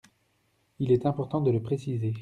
Il 0.79 0.91
est 0.91 1.05
important 1.05 1.41
de 1.41 1.51
le 1.51 1.61
préciser. 1.61 2.15